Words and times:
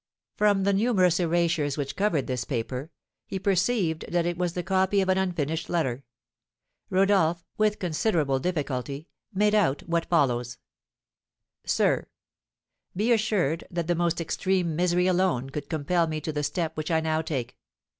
From 0.35 0.63
the 0.63 0.73
numerous 0.73 1.19
erasures 1.19 1.77
which 1.77 1.95
covered 1.95 2.25
this 2.25 2.43
paper, 2.43 2.89
he 3.27 3.37
perceived 3.37 4.05
that 4.09 4.25
it 4.25 4.35
was 4.35 4.53
the 4.53 4.63
copy 4.63 4.99
of 4.99 5.09
an 5.09 5.19
unfinished 5.19 5.69
letter. 5.69 6.03
Rodolph, 6.89 7.45
with 7.59 7.77
considerable 7.77 8.39
difficulty, 8.39 9.09
made 9.31 9.53
out 9.53 9.83
what 9.87 10.07
follows: 10.07 10.57
"SIR: 11.67 12.07
Be 12.95 13.11
assured 13.13 13.65
that 13.69 13.85
the 13.85 13.93
most 13.93 14.19
extreme 14.19 14.75
misery 14.75 15.05
alone 15.05 15.51
could 15.51 15.69
compel 15.69 16.07
me 16.07 16.19
to 16.21 16.31
the 16.33 16.41
step 16.41 16.75
which 16.75 16.89
I 16.89 16.99
now 16.99 17.21
take. 17.21 17.55